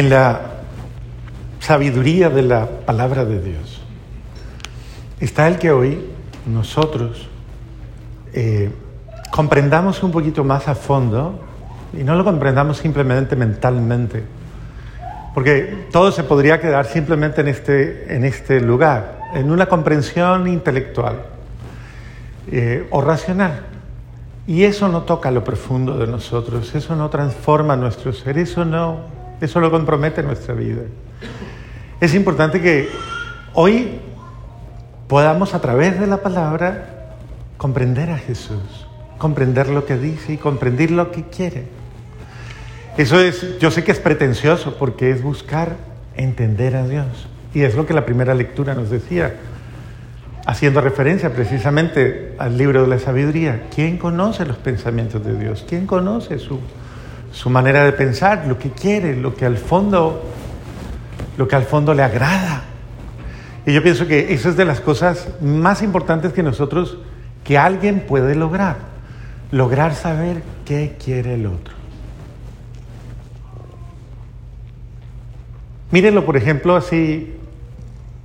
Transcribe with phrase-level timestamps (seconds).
[0.00, 0.40] en la
[1.60, 3.82] sabiduría de la palabra de Dios,
[5.20, 6.06] está el que hoy
[6.46, 7.28] nosotros
[8.32, 8.70] eh,
[9.30, 11.38] comprendamos un poquito más a fondo
[11.92, 14.24] y no lo comprendamos simplemente mentalmente,
[15.34, 21.16] porque todo se podría quedar simplemente en este, en este lugar, en una comprensión intelectual
[22.50, 23.66] eh, o racional.
[24.46, 29.19] Y eso no toca lo profundo de nosotros, eso no transforma nuestro ser, eso no,
[29.40, 30.82] eso lo compromete nuestra vida.
[32.00, 32.88] Es importante que
[33.54, 34.00] hoy
[35.08, 37.16] podamos a través de la palabra
[37.56, 38.86] comprender a Jesús,
[39.18, 41.64] comprender lo que dice y comprender lo que quiere.
[42.96, 45.76] Eso es, yo sé que es pretencioso porque es buscar
[46.16, 47.28] entender a Dios.
[47.54, 49.34] Y es lo que la primera lectura nos decía
[50.46, 53.66] haciendo referencia precisamente al libro de la sabiduría.
[53.74, 55.64] ¿Quién conoce los pensamientos de Dios?
[55.68, 56.58] ¿Quién conoce su,
[57.32, 60.22] su manera de pensar, lo que quiere, lo que al fondo,
[61.36, 62.64] lo que al fondo le agrada?
[63.66, 66.98] Y yo pienso que eso es de las cosas más importantes que nosotros,
[67.44, 68.76] que alguien puede lograr,
[69.50, 71.74] lograr saber qué quiere el otro.
[75.90, 77.36] Mírenlo, por ejemplo, así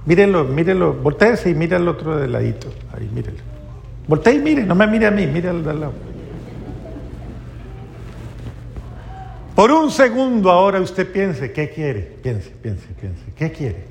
[0.05, 2.67] Mírenlo, mírenlo, volteese y mire al otro de ladito.
[2.95, 3.39] Ahí, mírelo.
[4.07, 5.93] Voltee y mire, no me mire a mí, mire al lado.
[9.55, 12.01] Por un segundo ahora usted piense, ¿qué quiere?
[12.21, 13.85] Piense, piense, piense, ¿qué quiere?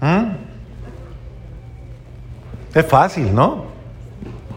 [0.00, 0.32] ¿Ah?
[2.74, 3.66] Es fácil, ¿no?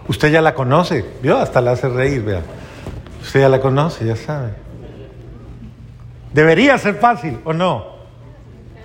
[0.08, 2.42] Usted ya la conoce, vio, hasta la hace reír, vea.
[3.22, 4.53] Usted ya la conoce, ya sabe.
[6.31, 7.96] Debería ser fácil, ¿o no?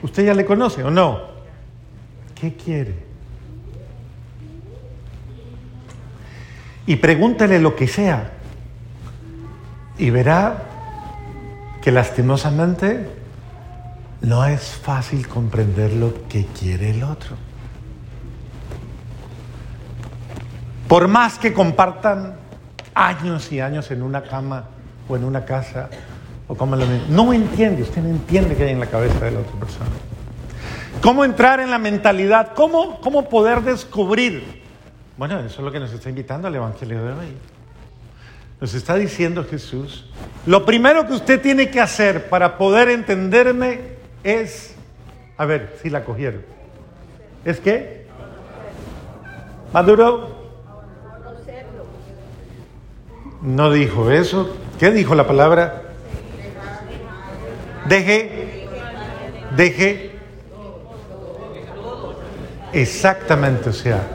[0.02, 1.20] ¿Usted ya le conoce o no?
[2.34, 2.94] ¿Qué quiere?
[6.86, 8.39] Y pregúntele lo que sea.
[10.00, 10.62] Y verá
[11.82, 13.06] que lastimosamente
[14.22, 17.36] no es fácil comprender lo que quiere el otro.
[20.88, 22.34] Por más que compartan
[22.94, 24.64] años y años en una cama
[25.06, 25.90] o en una casa,
[26.48, 29.40] o cómo lo No entiende, usted no entiende qué hay en la cabeza de la
[29.40, 29.90] otra persona.
[31.02, 32.54] ¿Cómo entrar en la mentalidad?
[32.54, 34.62] ¿Cómo, cómo poder descubrir?
[35.18, 37.36] Bueno, eso es lo que nos está invitando al Evangelio de hoy.
[38.60, 40.04] Nos está diciendo Jesús,
[40.46, 43.80] lo primero que usted tiene que hacer para poder entenderme
[44.22, 44.74] es,
[45.38, 46.42] a ver, si la cogieron,
[47.44, 48.06] ¿es qué?
[49.72, 50.40] ¿Maduro?
[53.42, 54.54] No dijo eso.
[54.78, 55.82] ¿Qué dijo la palabra?
[57.88, 58.66] Deje,
[59.56, 60.10] deje.
[62.72, 64.06] Exactamente, o sea,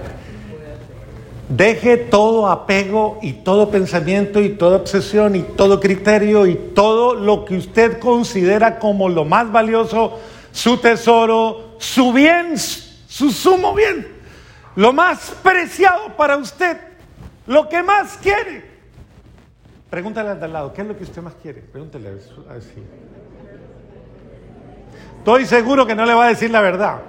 [1.50, 7.45] deje todo apego y todo pensamiento y toda obsesión y todo criterio y todo lo
[7.45, 10.19] que usted considera como lo más valioso,
[10.51, 14.07] su tesoro, su bien, su sumo bien,
[14.75, 16.78] lo más preciado para usted,
[17.47, 18.75] lo que más quiere.
[19.89, 21.62] Pregúntale al de al lado, ¿qué es lo que usted más quiere?
[21.62, 22.83] Pregúntale así.
[25.19, 27.01] Estoy seguro que no le va a decir la verdad.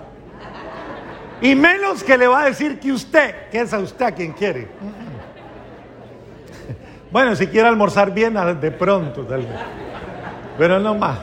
[1.41, 4.33] Y menos que le va a decir que usted, que es a usted a quien
[4.33, 4.69] quiere.
[7.09, 9.57] Bueno, si quiere almorzar bien, de pronto, tal vez.
[10.59, 11.19] Pero no más.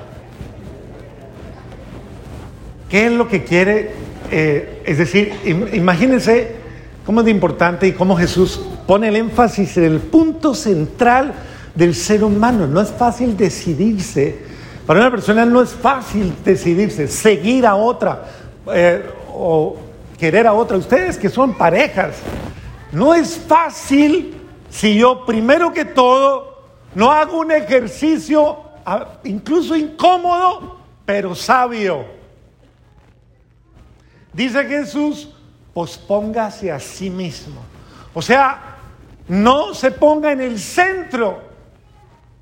[2.90, 3.92] ¿Qué es lo que quiere?
[4.32, 5.34] Eh, es decir,
[5.74, 6.56] imagínense
[7.06, 11.34] cómo es de importante y cómo Jesús pone el énfasis en el punto central
[11.76, 12.66] del ser humano.
[12.66, 14.40] No es fácil decidirse
[14.86, 18.26] para una persona no es fácil decidirse, seguir a otra
[18.74, 19.02] eh,
[19.34, 19.78] o
[20.18, 20.78] querer a otra.
[20.78, 22.16] Ustedes que son parejas,
[22.92, 26.64] no es fácil si yo primero que todo
[26.96, 28.60] no hago un ejercicio
[29.24, 32.06] incluso incómodo, pero sabio.
[34.34, 35.30] Dice Jesús,
[35.74, 37.62] pospóngase a sí mismo.
[38.14, 38.78] O sea,
[39.28, 41.42] no se ponga en el centro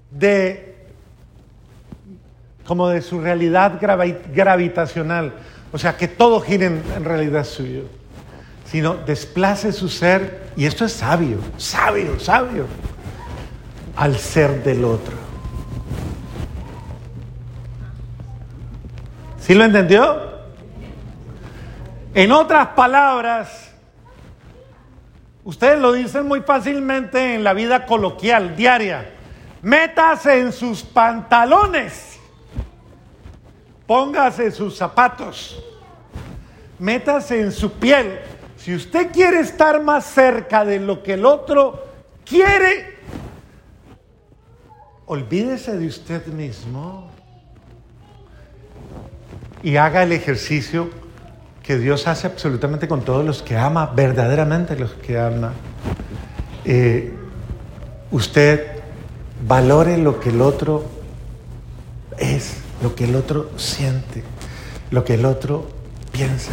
[0.09, 0.71] de
[2.65, 3.79] como de su realidad
[4.33, 5.33] gravitacional,
[5.71, 7.83] o sea, que todo gire en, realidad suyo,
[8.65, 12.65] sino desplace su ser, y esto es sabio, sabio, sabio,
[13.95, 15.15] al ser del otro.
[19.39, 20.31] ¿Sí lo entendió?
[22.13, 23.71] En otras palabras,
[25.45, 29.09] ustedes lo dicen muy fácilmente en la vida coloquial, diaria.
[29.61, 32.20] Métase en sus pantalones
[33.91, 35.61] Póngase sus zapatos,
[36.79, 38.19] métase en su piel.
[38.55, 41.87] Si usted quiere estar más cerca de lo que el otro
[42.23, 42.95] quiere
[45.07, 47.09] olvídese de usted mismo
[49.61, 50.89] y haga el ejercicio
[51.61, 55.51] que Dios hace absolutamente con todos los que ama, verdaderamente los que ama.
[56.63, 57.13] Eh,
[58.09, 58.67] usted
[59.45, 60.85] valore lo que el otro
[62.17, 64.23] es, lo que el otro siente,
[64.89, 65.67] lo que el otro
[66.11, 66.51] piensa.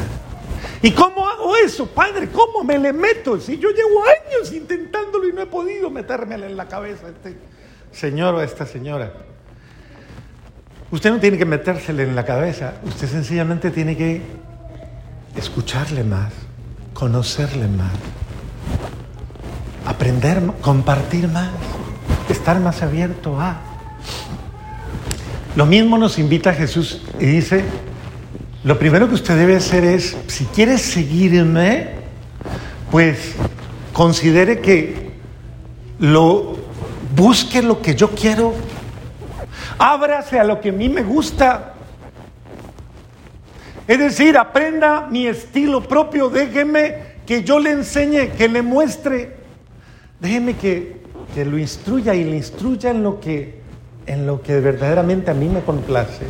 [0.83, 2.29] ¿Y cómo hago eso, padre?
[2.31, 3.41] ¿Cómo me le meto?
[3.41, 7.37] Si yo llevo años intentándolo y no he podido metérmela en la cabeza a este
[7.93, 9.13] señor o a esta señora.
[10.91, 14.23] Usted no tiene que metérsele en la cabeza, usted sencillamente tiene que
[15.37, 16.33] escucharle más,
[16.95, 17.93] conocerle más,
[19.85, 21.51] aprender, compartir más,
[22.31, 23.68] estar más abierto a.
[25.57, 27.65] Lo mismo nos invita Jesús y dice,
[28.65, 31.89] lo primero que usted debe hacer es, si quiere seguirme,
[32.91, 33.35] pues
[33.93, 35.11] considere que
[35.99, 36.57] lo
[37.17, 38.55] busque lo que yo quiero
[39.79, 41.75] Ábrase a lo que a mí me gusta.
[43.87, 46.29] Es decir, aprenda mi estilo propio.
[46.29, 49.37] Déjeme que yo le enseñe, que le muestre.
[50.21, 51.01] Déjeme que,
[51.35, 53.58] que lo instruya y le instruya en lo, que,
[54.09, 56.25] en lo que verdaderamente a mí me complace.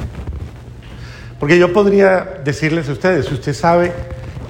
[1.38, 3.92] Porque yo podría decirles a ustedes, si usted sabe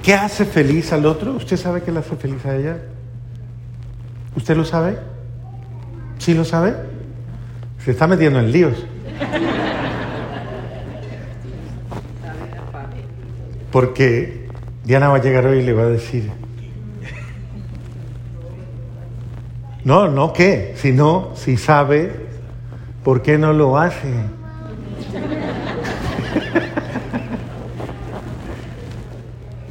[0.03, 2.77] qué hace feliz al otro, ¿usted sabe qué le hace feliz a ella?
[4.35, 4.97] ¿Usted lo sabe?
[6.17, 6.75] ¿Sí lo sabe?
[7.83, 8.85] Se está metiendo en líos.
[13.71, 14.47] Porque
[14.83, 16.31] Diana va a llegar hoy y le va a decir,
[19.83, 22.27] no, no qué, sino si sabe,
[23.03, 24.13] ¿por qué no lo hace?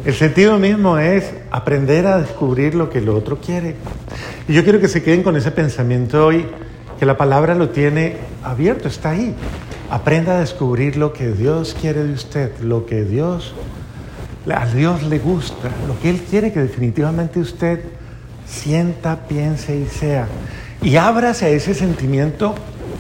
[0.05, 3.77] El sentido mismo es aprender a descubrir lo que el otro quiere.
[4.49, 6.47] Y yo quiero que se queden con ese pensamiento hoy
[6.99, 9.35] que la palabra lo tiene abierto, está ahí.
[9.91, 13.55] Aprenda a descubrir lo que Dios quiere de usted, lo que Dios,
[14.51, 17.81] a Dios le gusta, lo que Él quiere que definitivamente usted
[18.47, 20.27] sienta, piense y sea.
[20.83, 22.55] Y ábrase a ese sentimiento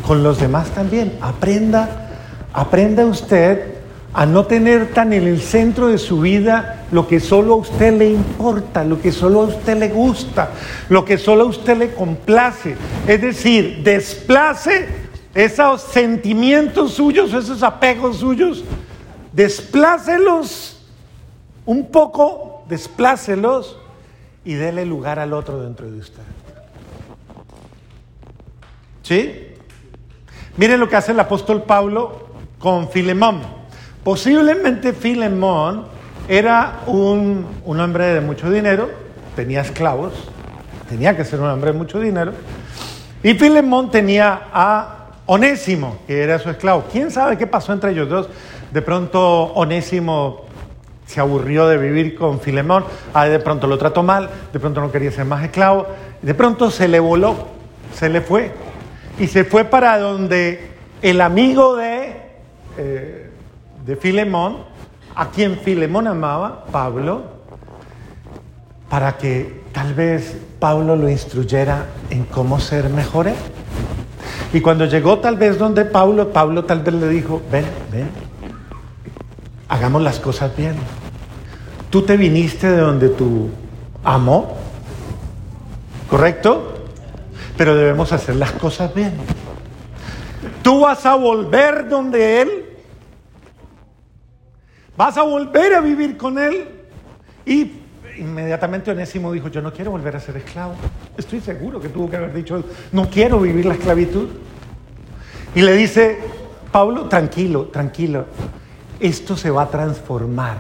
[0.06, 1.19] con los demás también.
[1.21, 2.09] Aprenda,
[2.53, 3.79] aprenda usted
[4.12, 7.97] a no tener tan en el centro de su vida lo que solo a usted
[7.99, 10.50] le importa, lo que solo a usted le gusta,
[10.89, 12.77] lo que solo a usted le complace.
[13.06, 14.89] Es decir, desplace
[15.35, 18.65] esos sentimientos suyos, esos apegos suyos,
[19.33, 20.83] desplácelos
[21.67, 23.79] un poco, desplácelos
[24.45, 26.23] y déle lugar al otro dentro de usted.
[29.03, 29.48] ¿Sí?
[30.59, 32.27] Miren lo que hace el apóstol Pablo
[32.59, 33.43] con Filemón.
[34.03, 35.85] Posiblemente Filemón
[36.29, 38.91] era un, hombre de mucho dinero,
[39.37, 40.15] tenía esclavos,
[40.89, 42.33] tenía que ser un hombre de mucho dinero,
[43.23, 46.87] y Filemón tenía a Onésimo, que era su esclavo.
[46.91, 48.29] ¿Quién sabe qué pasó entre ellos dos?
[48.73, 50.47] De pronto Onésimo
[51.07, 52.85] se aburrió de vivir con Filemón,
[53.15, 55.87] ah, de pronto lo trató mal, de pronto no quería ser más esclavo,
[56.21, 57.47] de pronto se le voló,
[57.95, 58.53] se le fue,
[59.19, 60.70] y se fue para donde
[61.03, 62.17] el amigo de...
[62.76, 63.29] Eh,
[63.88, 64.59] de Filemón,
[65.15, 67.23] a quien Filemón amaba, Pablo,
[68.91, 73.28] para que tal vez Pablo lo instruyera en cómo ser mejor.
[74.52, 78.11] Y cuando llegó tal vez donde Pablo, Pablo tal vez le dijo, ven, ven,
[79.71, 80.75] hagamos las cosas bien.
[81.88, 83.49] Tú te viniste de donde tu
[84.04, 84.54] amo,
[86.11, 86.77] ¿correcto?
[87.59, 89.12] Pero debemos hacer las cosas bien.
[90.62, 92.69] Tú vas a volver donde Él
[94.99, 96.67] Vas a volver a vivir con él.
[97.47, 97.71] Y
[98.19, 100.75] inmediatamente Onésimo dijo, yo no quiero volver a ser esclavo.
[101.17, 104.27] Estoy seguro que tuvo que haber dicho, no quiero vivir la esclavitud.
[105.55, 106.19] Y le dice,
[106.73, 108.27] Pablo, tranquilo, tranquilo,
[108.99, 110.59] esto se va a transformar.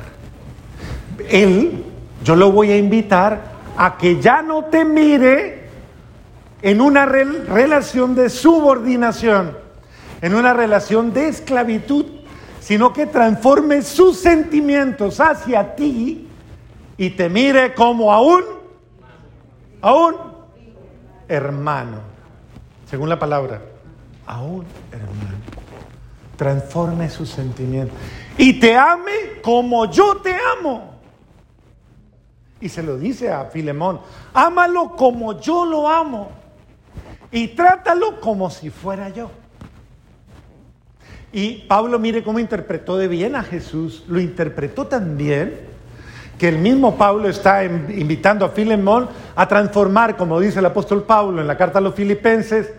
[1.28, 1.84] Él,
[2.22, 3.42] yo lo voy a invitar
[3.76, 5.57] a que ya no te mire
[6.62, 9.56] en una relación de subordinación,
[10.20, 12.06] en una relación de esclavitud
[12.68, 16.28] sino que transforme sus sentimientos hacia ti
[16.98, 18.44] y te mire como a un,
[19.80, 20.14] a un
[21.26, 22.00] hermano,
[22.84, 23.62] según la palabra,
[24.26, 25.38] a un hermano.
[26.36, 27.96] Transforme sus sentimientos
[28.36, 30.98] y te ame como yo te amo.
[32.60, 33.98] Y se lo dice a Filemón,
[34.34, 36.37] ámalo como yo lo amo
[37.30, 39.30] y trátalo como si fuera yo.
[41.32, 45.68] Y Pablo mire cómo interpretó de bien a Jesús, lo interpretó tan bien
[46.38, 51.40] que el mismo Pablo está invitando a Filemón a transformar, como dice el apóstol Pablo
[51.40, 52.72] en la carta a los filipenses,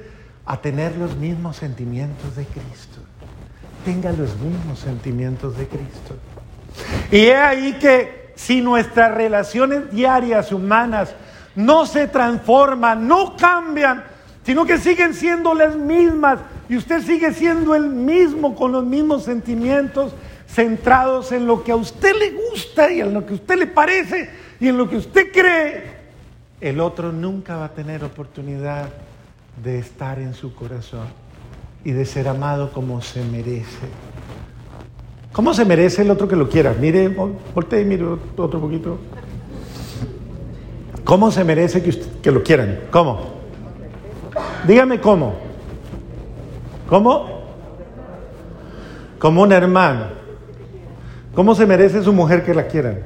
[0.45, 2.99] a tener los mismos sentimientos de Cristo.
[3.85, 6.15] Tenga los mismos sentimientos de Cristo.
[7.11, 11.13] Y es ahí que si nuestras relaciones diarias humanas
[11.55, 14.05] no se transforman, no cambian,
[14.49, 19.23] sino que siguen siendo las mismas y usted sigue siendo el mismo con los mismos
[19.23, 20.11] sentimientos
[20.47, 23.67] centrados en lo que a usted le gusta y en lo que a usted le
[23.67, 24.27] parece
[24.59, 25.83] y en lo que usted cree,
[26.61, 28.89] el otro nunca va a tener oportunidad
[29.63, 31.05] de estar en su corazón
[31.83, 33.87] y de ser amado como se merece.
[35.31, 36.73] ¿Cómo se merece el otro que lo quiera?
[36.73, 37.07] Mire,
[37.53, 38.03] voltee y mire
[38.35, 38.97] otro poquito.
[41.03, 42.79] ¿Cómo se merece que, que lo quieran?
[42.89, 43.37] ¿Cómo?
[44.67, 45.35] Dígame cómo.
[46.87, 47.39] ¿Cómo?
[49.19, 50.05] Como un hermano.
[51.35, 52.99] ¿Cómo se merece su mujer que la quieran?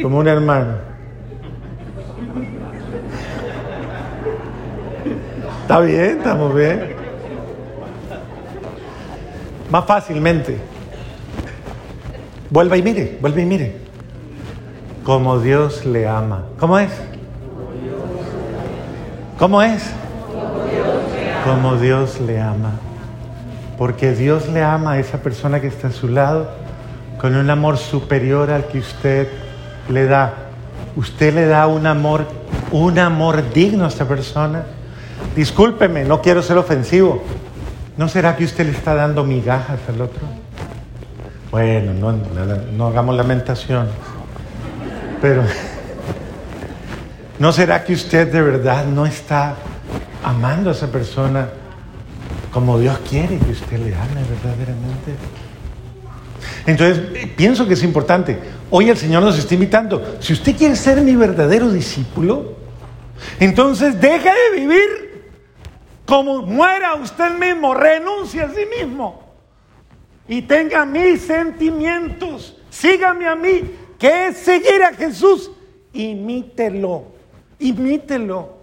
[0.00, 0.74] Como un hermano.
[5.62, 6.94] Está bien, estamos bien.
[9.70, 10.58] Más fácilmente.
[12.50, 13.76] Vuelva y mire, vuelva y mire.
[15.02, 16.44] Como Dios le ama.
[16.58, 16.92] ¿Cómo es?
[19.38, 19.82] ¿Cómo es?
[21.44, 22.72] Como Dios le ama.
[23.76, 26.48] Porque Dios le ama a esa persona que está a su lado
[27.18, 29.28] con un amor superior al que usted
[29.90, 30.32] le da.
[30.96, 32.26] Usted le da un amor,
[32.72, 34.64] un amor digno a esta persona.
[35.34, 37.22] Discúlpeme, no quiero ser ofensivo.
[37.98, 40.22] ¿No será que usted le está dando migajas al otro?
[41.50, 42.14] Bueno, no,
[42.74, 43.88] no hagamos lamentación.
[45.20, 45.42] Pero,
[47.38, 49.56] ¿no será que usted de verdad no está
[50.22, 51.48] amando a esa persona
[52.52, 55.14] como Dios quiere que usted le ame verdaderamente?
[56.66, 58.38] Entonces, pienso que es importante.
[58.70, 60.16] Hoy el Señor nos está invitando.
[60.20, 62.54] Si usted quiere ser mi verdadero discípulo,
[63.38, 65.32] entonces deje de vivir
[66.04, 69.26] como muera usted mismo, renuncie a sí mismo
[70.28, 72.56] y tenga mis sentimientos.
[72.70, 73.62] Sígame a mí,
[73.98, 75.50] que es seguir a Jesús.
[75.92, 77.15] Imítelo,
[77.58, 78.56] imítelo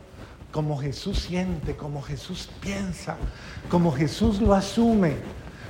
[0.52, 3.18] como Jesús siente, como Jesús piensa,
[3.70, 5.16] como Jesús lo asume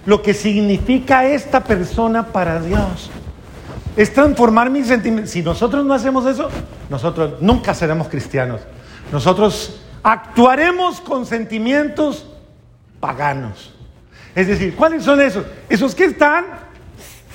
[0.05, 3.09] lo que significa esta persona para Dios.
[3.95, 5.31] Es transformar mis sentimientos.
[5.31, 6.49] Si nosotros no hacemos eso,
[6.89, 8.61] nosotros nunca seremos cristianos.
[9.11, 12.25] Nosotros actuaremos con sentimientos
[12.99, 13.73] paganos.
[14.35, 15.45] Es decir, ¿cuáles son esos?
[15.69, 16.45] Esos que están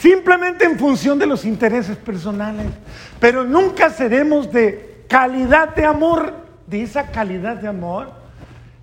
[0.00, 2.66] simplemente en función de los intereses personales.
[3.20, 6.34] Pero nunca seremos de calidad de amor,
[6.66, 8.12] de esa calidad de amor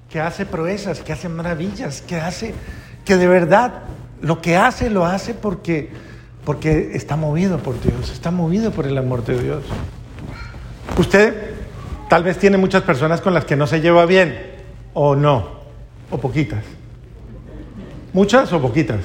[0.10, 2.54] que hace proezas, que hace maravillas, que hace
[3.06, 3.84] que de verdad
[4.22, 5.90] lo que hace lo hace porque,
[6.44, 9.64] porque está movido por Dios, está movido por el amor de Dios.
[10.98, 11.52] Usted
[12.10, 14.56] tal vez tiene muchas personas con las que no se lleva bien,
[14.94, 15.50] o no,
[16.10, 16.64] o poquitas.
[18.14, 19.02] ¿Muchas o poquitas?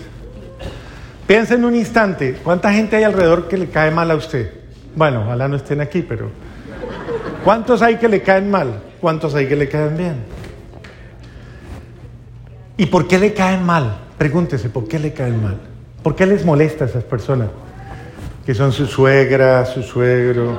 [1.26, 4.52] Piensa en un instante, ¿cuánta gente hay alrededor que le cae mal a usted?
[4.94, 6.30] Bueno, ojalá no estén aquí, pero
[7.44, 8.80] ¿cuántos hay que le caen mal?
[9.00, 10.16] ¿Cuántos hay que le caen bien?
[12.76, 13.98] ¿Y por qué le caen mal?
[14.16, 15.58] Pregúntese, ¿por qué le caen mal?
[16.02, 17.48] ¿Por qué les molesta a esas personas?
[18.46, 20.58] Que son su suegra, su suegro,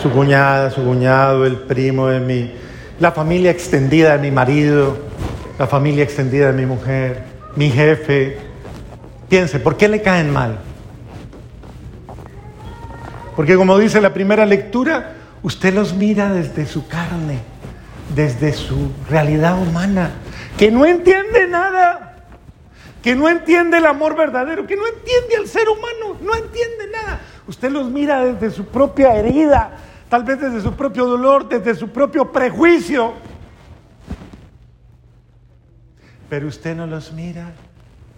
[0.00, 2.52] su cuñada, su cuñado, el primo de mi,
[3.00, 4.96] la familia extendida de mi marido,
[5.58, 7.22] la familia extendida de mi mujer,
[7.56, 8.38] mi jefe.
[9.28, 10.58] Piense, ¿por qué le caen mal?
[13.36, 17.40] Porque como dice la primera lectura, usted los mira desde su carne,
[18.14, 20.12] desde su realidad humana
[20.58, 22.16] que no entiende nada,
[23.00, 27.20] que no entiende el amor verdadero, que no entiende al ser humano, no entiende nada.
[27.46, 29.70] Usted los mira desde su propia herida,
[30.08, 33.14] tal vez desde su propio dolor, desde su propio prejuicio.
[36.28, 37.52] Pero usted no los mira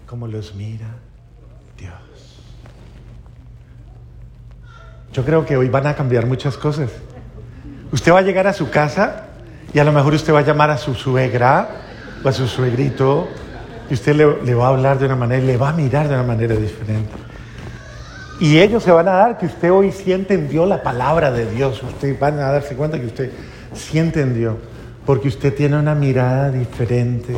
[0.06, 0.88] como los mira
[1.76, 1.92] Dios.
[5.12, 6.90] Yo creo que hoy van a cambiar muchas cosas.
[7.92, 9.24] Usted va a llegar a su casa
[9.72, 11.68] y a lo mejor usted va a llamar a su suegra
[12.24, 13.28] va a su suegrito
[13.88, 16.22] y usted le, va a hablar de una manera, le va a mirar de una
[16.22, 17.10] manera diferente.
[18.38, 21.82] Y ellos se van a dar que usted hoy sí entendió la palabra de Dios.
[21.82, 23.30] Usted van a darse cuenta que usted
[23.74, 24.56] sí entendió.
[25.04, 27.36] Porque usted tiene una mirada diferente.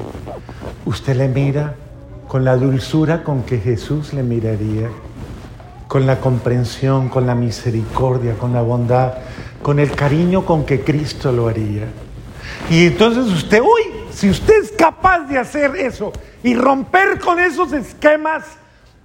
[0.84, 1.74] Usted le mira
[2.28, 4.90] con la dulzura con que Jesús le miraría.
[5.88, 9.14] Con la comprensión, con la misericordia, con la bondad,
[9.62, 11.88] con el cariño con que Cristo lo haría.
[12.68, 17.72] Y entonces usted hoy si usted es capaz de hacer eso y romper con esos
[17.72, 18.44] esquemas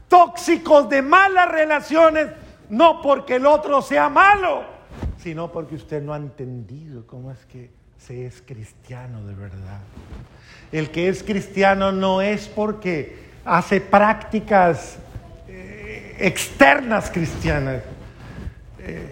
[0.07, 2.27] tóxicos de malas relaciones,
[2.69, 4.63] no porque el otro sea malo,
[5.17, 9.79] sino porque usted no ha entendido cómo es que se es cristiano de verdad.
[10.71, 14.97] El que es cristiano no es porque hace prácticas
[15.47, 17.81] eh, externas cristianas.
[18.79, 19.09] Eh,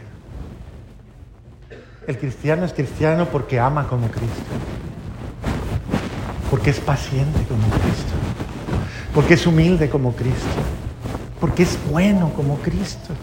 [2.08, 4.44] el cristiano es cristiano porque ama como Cristo,
[6.50, 8.14] porque es paciente como Cristo,
[9.14, 10.62] porque es humilde como Cristo,
[11.40, 13.14] porque es bueno como Cristo.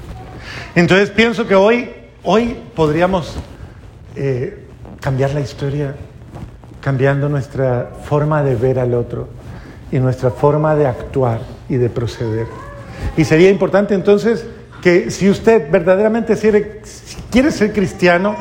[0.75, 1.91] Entonces pienso que hoy,
[2.23, 3.37] hoy podríamos
[4.17, 4.67] eh,
[5.01, 5.95] cambiar la historia
[6.81, 9.29] cambiando nuestra forma de ver al otro
[9.91, 12.47] y nuestra forma de actuar y de proceder.
[13.17, 14.45] Y sería importante entonces
[14.83, 16.37] que si usted verdaderamente
[17.31, 18.37] quiere, ser cristiano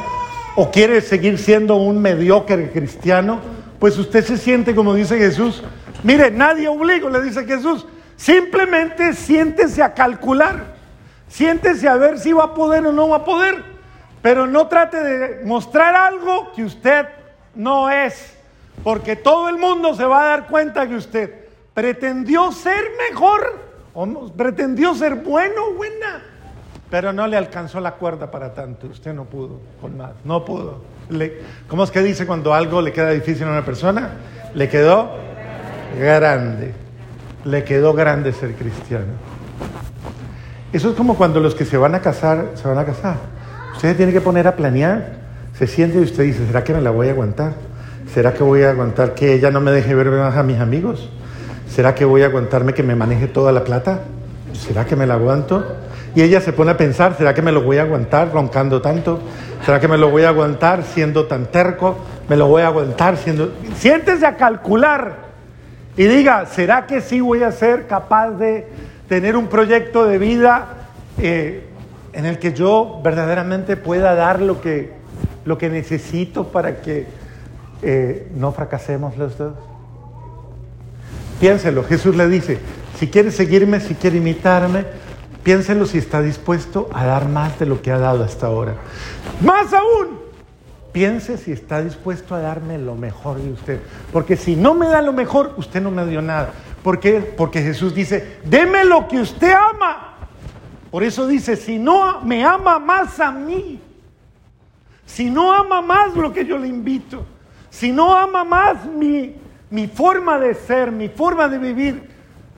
[0.56, 3.40] o quiere seguir siendo un mediocre cristiano,
[3.80, 5.64] pues usted se siente como dice Jesús.
[6.04, 7.86] Mire, nadie obliga, le dice Jesús.
[8.16, 10.76] Simplemente siéntese a calcular.
[11.28, 13.64] Siéntese a ver si va a poder o no va a poder.
[14.22, 17.08] Pero no trate de mostrar algo que usted
[17.56, 18.38] no es.
[18.84, 21.42] Porque todo el mundo se va a dar cuenta que usted
[21.74, 23.60] pretendió ser mejor,
[23.94, 26.24] o pretendió ser bueno o buena,
[26.92, 28.88] pero no le alcanzó la cuerda para tanto.
[28.88, 30.82] Usted no pudo con más, no pudo.
[31.68, 34.10] ¿Cómo es que dice cuando algo le queda difícil a una persona?
[34.54, 35.10] Le quedó
[35.98, 36.74] grande.
[37.46, 39.14] Le quedó grande ser cristiano.
[40.74, 43.16] Eso es como cuando los que se van a casar, se van a casar.
[43.74, 45.22] Usted tiene que poner a planear.
[45.58, 47.54] Se siente y usted dice, ¿será que me la voy a aguantar?
[48.14, 51.10] ¿Será que voy a aguantar que ella no me deje ver más a mis amigos?
[51.70, 54.02] ¿Será que voy a aguantarme que me maneje toda la plata?
[54.54, 55.66] ¿Será que me la aguanto?
[56.14, 59.20] Y ella se pone a pensar, ¿será que me lo voy a aguantar roncando tanto?
[59.66, 61.98] ¿Será que me lo voy a aguantar siendo tan terco?
[62.28, 63.54] ¿Me lo voy a aguantar siendo...
[63.76, 65.32] Siéntese a calcular
[65.96, 68.68] y diga, ¿será que sí voy a ser capaz de
[69.08, 70.68] tener un proyecto de vida
[71.18, 71.66] eh,
[72.14, 74.92] en el que yo verdaderamente pueda dar lo que,
[75.46, 77.08] lo que necesito para que
[77.82, 79.54] eh, no fracasemos los dos?
[81.40, 82.60] Piénselo, Jesús le dice,
[82.98, 84.86] si quiere seguirme, si quiere imitarme,
[85.44, 88.76] piénselo si está dispuesto a dar más de lo que ha dado hasta ahora.
[89.42, 90.20] Más aún,
[90.92, 93.80] piense si está dispuesto a darme lo mejor de usted.
[94.12, 96.52] Porque si no me da lo mejor, usted no me dio nada.
[96.84, 97.20] ¿Por qué?
[97.20, 100.16] Porque Jesús dice, deme lo que usted ama.
[100.90, 103.80] Por eso dice, si no me ama más a mí,
[105.06, 107.26] si no ama más lo que yo le invito,
[107.70, 109.36] si no ama más mi,
[109.70, 112.10] mi forma de ser, mi forma de vivir,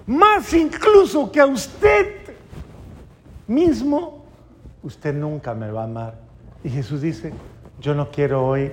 [0.07, 2.22] más incluso que a usted
[3.47, 4.25] mismo,
[4.83, 6.15] usted nunca me va a amar.
[6.63, 7.33] Y Jesús dice,
[7.79, 8.71] yo no quiero hoy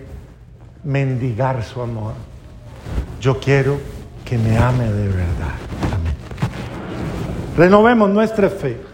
[0.85, 2.15] mendigar su amor,
[3.21, 3.79] yo quiero
[4.25, 5.55] que me ame de verdad.
[5.93, 6.15] Amén.
[7.57, 8.90] Renovemos nuestra fe.